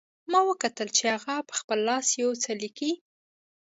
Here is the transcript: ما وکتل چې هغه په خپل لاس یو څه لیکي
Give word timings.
ما 0.31 0.39
وکتل 0.49 0.87
چې 0.97 1.05
هغه 1.15 1.35
په 1.47 1.53
خپل 1.59 1.79
لاس 1.89 2.07
یو 2.21 2.31
څه 2.43 2.51
لیکي 2.61 2.91